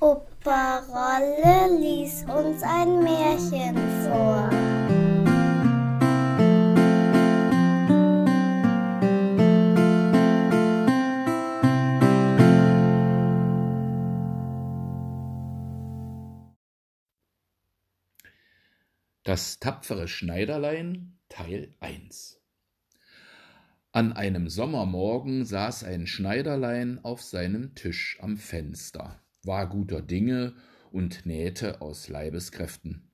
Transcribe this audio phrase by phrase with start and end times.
[0.00, 4.48] Opa Rolle lies uns ein Märchen vor.
[19.22, 22.43] Das tapfere Schneiderlein Teil 1
[23.94, 30.56] An einem Sommermorgen saß ein Schneiderlein auf seinem Tisch am Fenster, war guter Dinge
[30.90, 33.12] und nähte aus Leibeskräften.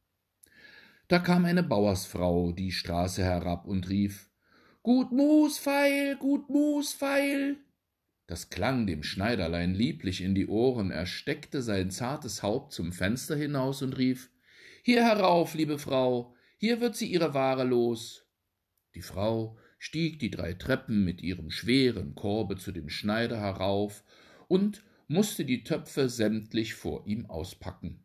[1.07, 4.31] Da kam eine Bauersfrau die Straße herab und rief
[4.83, 7.59] Gut Musfeil, gut Musfeil.
[8.27, 13.37] Das klang dem Schneiderlein lieblich in die Ohren, er steckte sein zartes Haupt zum Fenster
[13.37, 14.31] hinaus und rief
[14.83, 18.27] hier herauf, liebe Frau, hier wird sie ihre Ware los.
[18.95, 24.05] Die Frau stieg die drei Treppen mit ihrem schweren Korbe zu dem Schneider herauf
[24.47, 28.05] und musste die Töpfe sämtlich vor ihm auspacken.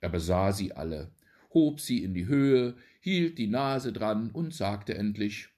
[0.00, 1.14] Er besah sie alle,
[1.54, 5.48] hob sie in die Höhe, hielt die Nase dran und sagte endlich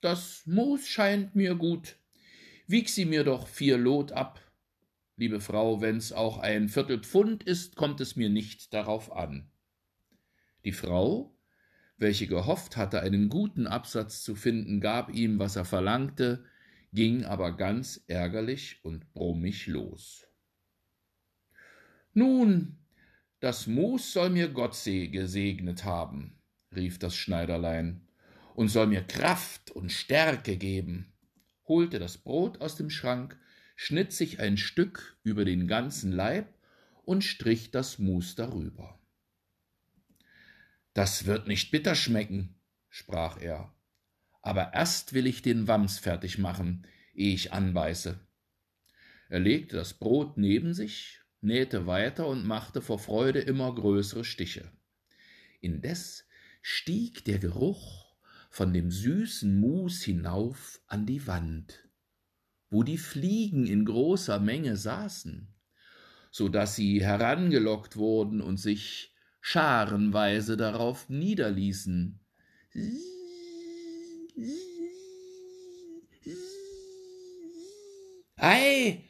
[0.00, 1.96] Das Moos scheint mir gut.
[2.66, 4.42] Wieg sie mir doch vier Lot ab
[5.18, 9.50] liebe Frau, wenn's auch ein Viertelpfund ist, kommt es mir nicht darauf an.
[10.64, 11.36] Die Frau,
[11.98, 16.44] welche gehofft hatte, einen guten Absatz zu finden, gab ihm, was er verlangte,
[16.92, 20.26] ging aber ganz ärgerlich und brummig los.
[22.14, 22.78] Nun,
[23.40, 26.40] das Moos soll mir Gott gesegnet haben,
[26.74, 28.08] rief das Schneiderlein,
[28.54, 31.12] und soll mir Kraft und Stärke geben,
[31.68, 33.38] holte das Brot aus dem Schrank,
[33.76, 36.52] schnitt sich ein Stück über den ganzen Leib
[37.04, 38.97] und strich das Mus darüber.
[40.98, 42.56] Das wird nicht bitter schmecken,
[42.88, 43.72] sprach er,
[44.42, 48.18] aber erst will ich den Wams fertig machen, ehe ich anbeiße.
[49.28, 54.72] Er legte das Brot neben sich, nähte weiter und machte vor Freude immer größere Stiche.
[55.60, 56.26] Indes
[56.62, 58.16] stieg der Geruch
[58.50, 61.88] von dem süßen Mus hinauf an die Wand
[62.70, 65.54] wo die Fliegen in großer Menge saßen,
[66.32, 69.14] so dass sie herangelockt wurden und sich
[69.48, 72.20] scharenweise darauf niederließen.
[78.36, 79.04] Ei,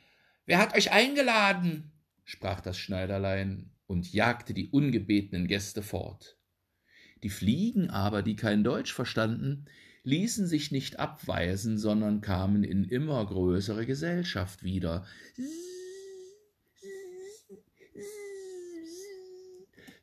[0.47, 1.91] wer hat euch eingeladen?
[2.25, 6.39] sprach das Schneiderlein und jagte die ungebetenen Gäste fort.
[7.25, 9.65] Die Fliegen aber, die kein Deutsch verstanden,
[10.05, 15.05] ließen sich nicht abweisen, sondern kamen in immer größere Gesellschaft wieder.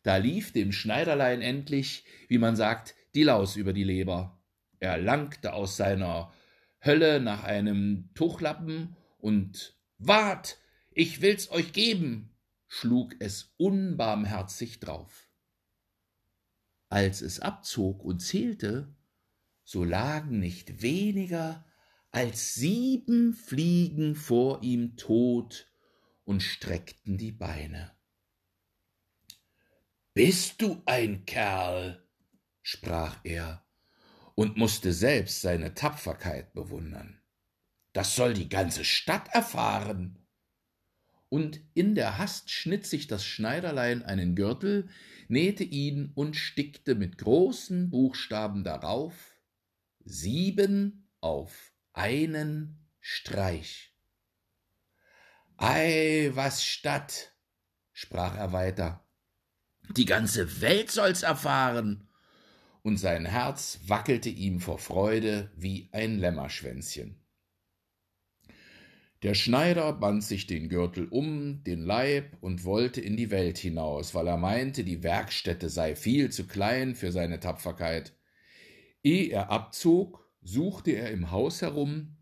[0.05, 4.39] Da lief dem Schneiderlein endlich, wie man sagt, die Laus über die Leber.
[4.79, 6.31] Er langte aus seiner
[6.79, 10.59] Hölle nach einem Tuchlappen und Wart,
[10.91, 12.29] ich will's euch geben,
[12.67, 15.27] schlug es unbarmherzig drauf.
[16.89, 18.95] Als es abzog und zählte,
[19.63, 21.66] so lagen nicht weniger
[22.11, 25.67] als sieben Fliegen vor ihm tot
[26.25, 27.95] und streckten die Beine.
[30.16, 32.02] Bist du ein Kerl?
[32.62, 33.66] sprach er
[34.34, 37.20] und musste selbst seine Tapferkeit bewundern.
[37.92, 40.26] Das soll die ganze Stadt erfahren.
[41.28, 44.88] Und in der Hast schnitt sich das Schneiderlein einen Gürtel,
[45.28, 49.36] nähte ihn und stickte mit großen Buchstaben darauf
[50.06, 53.94] sieben auf einen Streich.
[55.58, 57.34] Ei, was statt,
[57.92, 59.04] sprach er weiter,
[59.96, 62.07] die ganze Welt soll's erfahren,
[62.81, 67.19] und sein Herz wackelte ihm vor Freude wie ein Lämmerschwänzchen.
[69.23, 74.13] Der Schneider band sich den Gürtel um den Leib und wollte in die Welt hinaus,
[74.13, 78.13] weil er meinte, die Werkstätte sei viel zu klein für seine Tapferkeit.
[79.02, 82.17] Ehe er abzog, suchte er im Haus herum,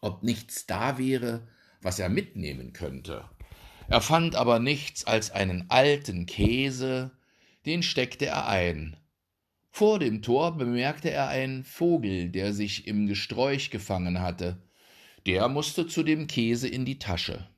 [0.00, 1.48] ob nichts da wäre,
[1.82, 3.28] was er mitnehmen könnte.
[3.88, 7.10] Er fand aber nichts als einen alten Käse,
[7.66, 8.96] den steckte er ein.
[9.70, 14.62] Vor dem Tor bemerkte er einen Vogel, der sich im Gesträuch gefangen hatte.
[15.26, 17.48] Der musste zu dem Käse in die Tasche.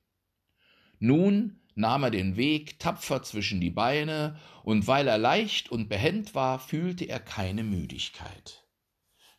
[0.98, 6.34] Nun nahm er den Weg tapfer zwischen die Beine, und weil er leicht und behend
[6.34, 8.64] war, fühlte er keine Müdigkeit.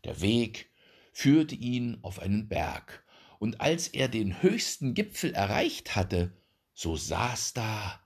[0.03, 0.69] Der Weg
[1.13, 3.05] führte ihn auf einen Berg,
[3.39, 6.33] und als er den höchsten Gipfel erreicht hatte,
[6.75, 7.99] so saß da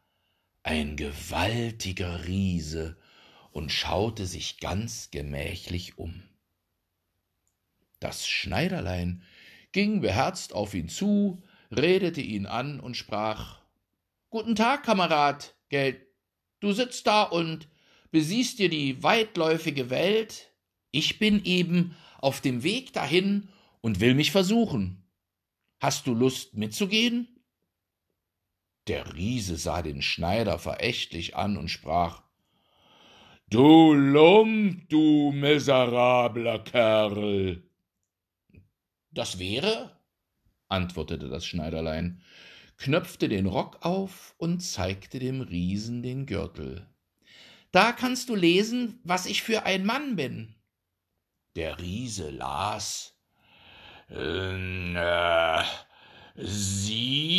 [0.62, 2.98] ein gewaltiger Riese
[3.52, 6.24] und schaute sich ganz gemächlich um.
[8.00, 9.24] Das Schneiderlein
[9.72, 13.60] ging beherzt auf ihn zu, redete ihn an und sprach
[14.30, 16.06] Guten Tag, Kamerad, Geld.
[16.60, 17.68] Du sitzt da und
[18.12, 20.52] besiehst dir die weitläufige Welt.
[20.92, 23.50] Ich bin eben auf dem Weg dahin
[23.82, 25.04] und will mich versuchen.
[25.80, 27.39] Hast du Lust mitzugehen?
[28.90, 32.24] Der Riese sah den Schneider verächtlich an und sprach
[33.48, 37.62] Du Lump, du miserabler Kerl.
[39.12, 39.96] Das wäre,
[40.70, 42.24] antwortete das Schneiderlein,
[42.78, 46.88] knöpfte den Rock auf und zeigte dem Riesen den Gürtel.
[47.72, 50.56] Da kannst du lesen, was ich für ein Mann bin.
[51.56, 53.16] Der Riese las
[54.10, 55.64] äh,
[56.42, 57.30] sieben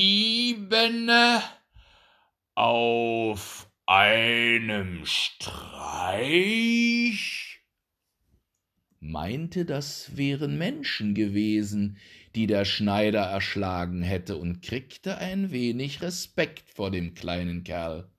[2.54, 6.50] auf einem Streich?
[9.00, 11.96] Meinte, das wären Menschen gewesen,
[12.34, 18.10] die der Schneider erschlagen hätte, und kriegte ein wenig Respekt vor dem kleinen Kerl.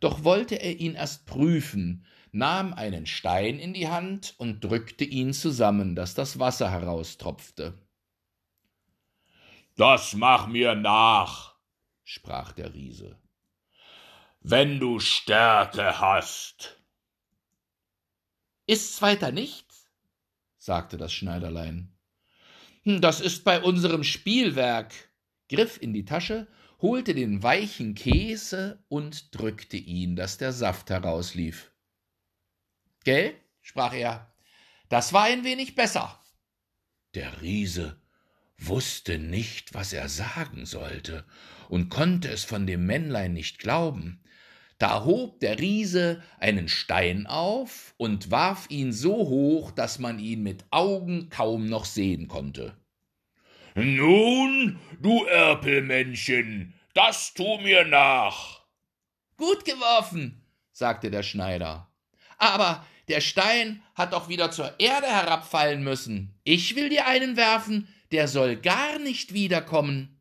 [0.00, 5.32] Doch wollte er ihn erst prüfen, nahm einen Stein in die Hand und drückte ihn
[5.32, 7.78] zusammen, dass das Wasser heraustropfte.
[9.76, 11.56] Das mach mir nach,
[12.04, 13.20] sprach der Riese,
[14.40, 16.80] wenn du Stärke hast.
[18.66, 19.90] Ist's weiter nichts?
[20.58, 21.92] sagte das Schneiderlein.
[22.84, 24.94] Hm, das ist bei unserem Spielwerk,
[25.48, 26.46] griff in die Tasche,
[26.80, 31.72] holte den weichen Käse und drückte ihn, dass der Saft herauslief.
[33.02, 33.34] Gell?
[33.60, 34.32] sprach er,
[34.88, 36.22] das war ein wenig besser.
[37.14, 38.03] Der Riese
[38.66, 41.24] wusste nicht, was er sagen sollte
[41.68, 44.20] und konnte es von dem Männlein nicht glauben.
[44.78, 50.42] Da hob der Riese einen Stein auf und warf ihn so hoch, dass man ihn
[50.42, 52.76] mit Augen kaum noch sehen konnte.
[53.76, 58.62] Nun, du Erpelmännchen, das tu mir nach.
[59.36, 61.88] Gut geworfen, sagte der Schneider.
[62.38, 66.38] Aber der Stein hat doch wieder zur Erde herabfallen müssen.
[66.44, 70.20] Ich will dir einen werfen, der soll gar nicht wiederkommen.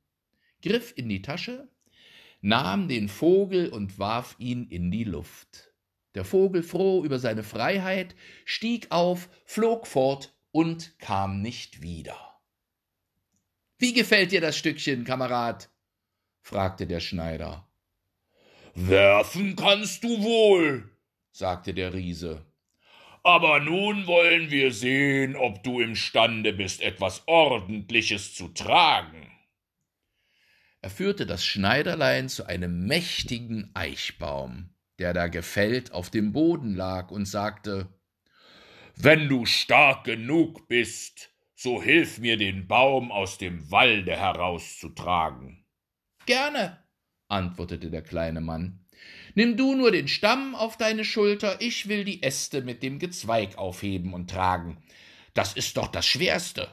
[0.63, 1.69] Griff in die Tasche,
[2.41, 5.71] nahm den Vogel und warf ihn in die Luft.
[6.15, 12.17] Der Vogel, froh über seine Freiheit, stieg auf, flog fort und kam nicht wieder.
[13.77, 15.69] Wie gefällt dir das Stückchen, Kamerad?
[16.41, 17.69] fragte der Schneider.
[18.73, 20.89] Werfen kannst du wohl,
[21.31, 22.43] sagte der Riese.
[23.23, 29.31] Aber nun wollen wir sehen, ob du imstande bist, etwas Ordentliches zu tragen.
[30.81, 37.09] Er führte das Schneiderlein zu einem mächtigen Eichbaum, der da gefällt auf dem Boden lag,
[37.11, 37.87] und sagte
[38.97, 45.65] Wenn du stark genug bist, so hilf mir den Baum aus dem Walde herauszutragen.
[46.25, 46.83] Gerne,
[47.29, 48.82] antwortete der kleine Mann.
[49.35, 53.57] Nimm du nur den Stamm auf deine Schulter, ich will die Äste mit dem Gezweig
[53.57, 54.77] aufheben und tragen.
[55.33, 56.67] Das ist doch das Schwerste.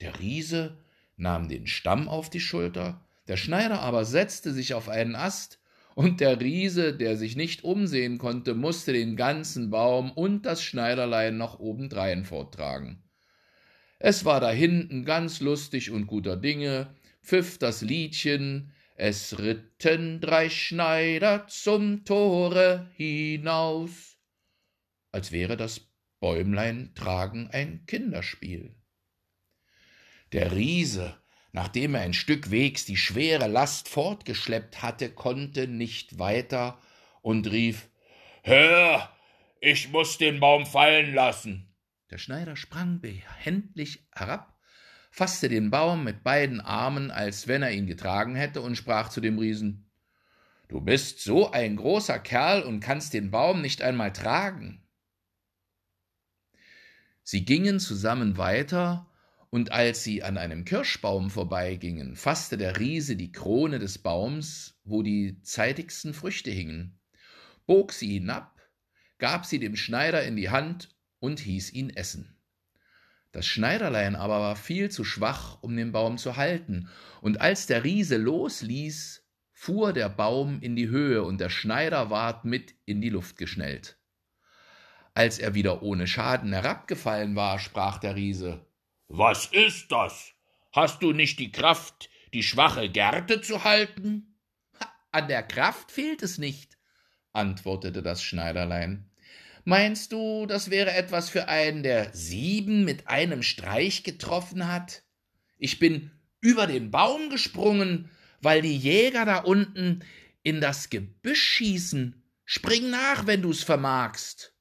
[0.00, 0.76] Der Riese
[1.16, 5.60] nahm den Stamm auf die Schulter, der Schneider aber setzte sich auf einen Ast,
[5.94, 11.36] und der Riese, der sich nicht umsehen konnte, musste den ganzen Baum und das Schneiderlein
[11.36, 13.04] noch obendrein forttragen.
[14.00, 20.48] Es war da hinten ganz lustig und guter Dinge, pfiff das Liedchen, es ritten drei
[20.50, 24.16] Schneider zum Tore hinaus,
[25.12, 25.80] als wäre das
[26.20, 28.74] Bäumlein tragen ein Kinderspiel.
[30.32, 31.16] Der Riese,
[31.52, 36.80] nachdem er ein Stück Wegs die schwere Last fortgeschleppt hatte, konnte nicht weiter
[37.20, 37.88] und rief
[38.42, 39.14] Hör,
[39.60, 41.74] ich muss den Baum fallen lassen.
[42.10, 44.53] Der Schneider sprang behändig herab,
[45.14, 49.20] fasste den Baum mit beiden Armen, als wenn er ihn getragen hätte, und sprach zu
[49.20, 49.88] dem Riesen
[50.66, 54.82] Du bist so ein großer Kerl und kannst den Baum nicht einmal tragen.
[57.22, 59.08] Sie gingen zusammen weiter,
[59.50, 65.04] und als sie an einem Kirschbaum vorbeigingen, fasste der Riese die Krone des Baums, wo
[65.04, 66.98] die zeitigsten Früchte hingen,
[67.66, 68.60] bog sie hinab,
[69.18, 70.88] gab sie dem Schneider in die Hand
[71.20, 72.33] und hieß ihn essen.
[73.34, 76.88] Das Schneiderlein aber war viel zu schwach, um den Baum zu halten,
[77.20, 82.44] und als der Riese losließ, fuhr der Baum in die Höhe, und der Schneider ward
[82.44, 83.98] mit in die Luft geschnellt.
[85.14, 88.64] Als er wieder ohne Schaden herabgefallen war, sprach der Riese
[89.08, 90.32] Was ist das?
[90.72, 94.38] Hast du nicht die Kraft, die schwache Gerte zu halten?
[95.10, 96.78] An der Kraft fehlt es nicht,
[97.32, 99.10] antwortete das Schneiderlein.
[99.64, 105.02] Meinst du, das wäre etwas für einen, der sieben mit einem Streich getroffen hat?
[105.56, 108.10] Ich bin über den Baum gesprungen,
[108.42, 110.04] weil die Jäger da unten
[110.42, 112.22] in das Gebüsch schießen.
[112.44, 114.54] Spring nach, wenn du's vermagst.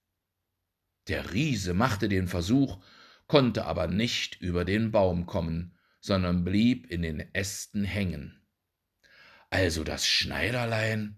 [1.09, 2.81] Der Riese machte den Versuch,
[3.27, 8.41] konnte aber nicht über den Baum kommen, sondern blieb in den Ästen hängen.
[9.49, 11.17] Also das Schneiderlein,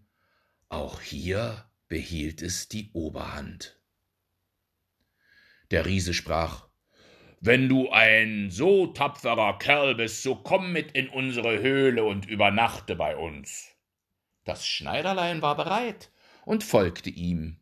[0.69, 3.79] auch hier behielt es die Oberhand.
[5.71, 6.67] Der Riese sprach
[7.41, 12.95] Wenn du ein so tapferer Kerl bist, so komm mit in unsere Höhle und übernachte
[12.95, 13.75] bei uns.
[14.43, 16.11] Das Schneiderlein war bereit
[16.45, 17.59] und folgte ihm.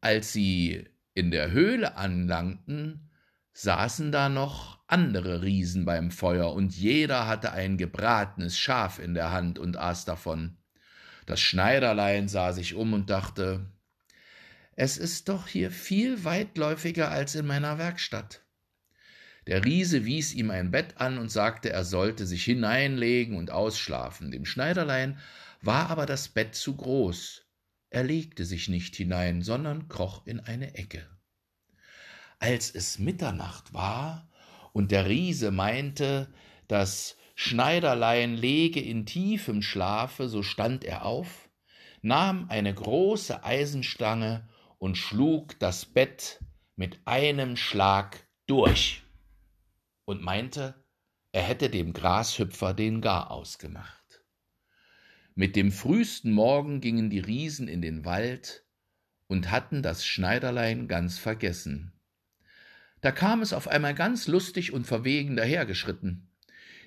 [0.00, 3.10] Als sie in der Höhle anlangten,
[3.52, 9.32] saßen da noch andere Riesen beim Feuer, und jeder hatte ein gebratenes Schaf in der
[9.32, 10.56] Hand und aß davon.
[11.26, 13.66] Das Schneiderlein sah sich um und dachte,
[14.76, 18.42] es ist doch hier viel weitläufiger als in meiner Werkstatt.
[19.46, 24.30] Der Riese wies ihm ein Bett an und sagte, er sollte sich hineinlegen und ausschlafen.
[24.30, 25.18] Dem Schneiderlein
[25.60, 27.42] war aber das Bett zu groß.
[27.90, 31.06] Er legte sich nicht hinein, sondern kroch in eine Ecke.
[32.38, 34.30] Als es Mitternacht war
[34.72, 36.32] und der Riese meinte,
[36.68, 41.48] das Schneiderlein lege in tiefem Schlafe, so stand er auf,
[42.02, 46.44] nahm eine große Eisenstange und schlug das Bett
[46.76, 49.04] mit einem Schlag durch
[50.04, 50.84] und meinte,
[51.32, 54.22] er hätte dem Grashüpfer den Garaus gemacht.
[55.34, 58.66] Mit dem frühsten Morgen gingen die Riesen in den Wald
[59.28, 61.94] und hatten das Schneiderlein ganz vergessen.
[63.00, 66.29] Da kam es auf einmal ganz lustig und verwegen dahergeschritten.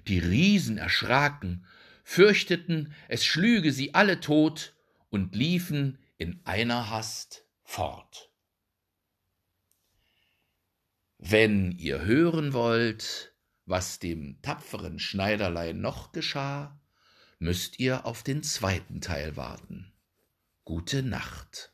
[0.08, 1.66] Die Riesen erschraken,
[2.04, 4.76] fürchteten, es schlüge sie alle tot
[5.10, 8.30] und liefen in einer Hast fort.
[11.18, 13.34] Wenn ihr hören wollt,
[13.66, 16.80] was dem tapferen Schneiderlein noch geschah,
[17.40, 19.94] müsst ihr auf den zweiten Teil warten.
[20.66, 21.74] Gute Nacht.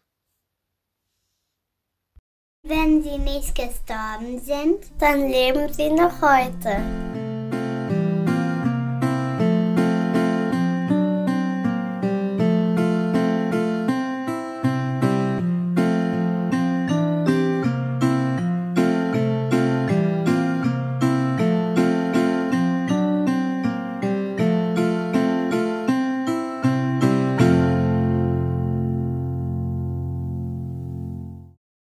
[2.63, 7.18] Wenn sie nicht gestorben sind, dann leben sie noch heute.